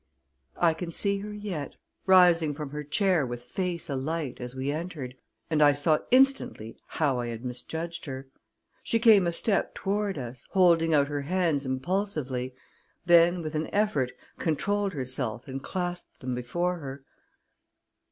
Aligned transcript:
I 0.57 0.73
can 0.73 0.91
see 0.91 1.19
her 1.19 1.31
yet, 1.31 1.75
rising 2.07 2.55
from 2.55 2.71
her 2.71 2.83
chair 2.83 3.23
with 3.23 3.43
face 3.43 3.87
alight, 3.87 4.41
as 4.41 4.55
we 4.55 4.71
entered, 4.71 5.15
and 5.47 5.61
I 5.61 5.73
saw 5.73 5.99
instantly 6.09 6.75
how 6.87 7.19
I 7.19 7.27
had 7.27 7.45
misjudged 7.45 8.05
her. 8.05 8.25
She 8.81 8.97
came 8.97 9.27
a 9.27 9.31
step 9.31 9.75
toward 9.75 10.17
us, 10.17 10.47
holding 10.53 10.91
out 10.95 11.07
her 11.07 11.21
hands 11.21 11.67
impulsively; 11.67 12.55
then, 13.05 13.43
with 13.43 13.53
an 13.53 13.69
effort, 13.71 14.11
controlled 14.39 14.93
herself 14.93 15.47
and 15.47 15.61
clasped 15.61 16.19
them 16.19 16.33
before 16.33 16.77
her. 16.79 17.03